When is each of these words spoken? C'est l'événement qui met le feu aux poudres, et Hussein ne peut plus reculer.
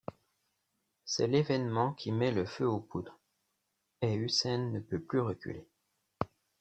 C'est 1.05 1.27
l'événement 1.27 1.93
qui 1.93 2.11
met 2.11 2.31
le 2.31 2.43
feu 2.47 2.67
aux 2.67 2.79
poudres, 2.79 3.19
et 4.01 4.15
Hussein 4.15 4.71
ne 4.71 4.79
peut 4.79 4.99
plus 4.99 5.19
reculer. 5.19 5.67